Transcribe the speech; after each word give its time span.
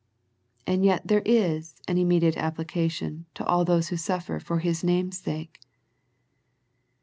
And 0.65 0.83
yet 0.83 1.05
there 1.07 1.21
is 1.25 1.75
an 1.87 1.99
immediate 1.99 2.35
application 2.35 3.27
to 3.35 3.45
all 3.45 3.63
those 3.63 3.89
who 3.89 3.97
suffer 3.97 4.39
for 4.39 4.57
His 4.57 4.83
name's 4.83 5.19
sake. 5.19 5.61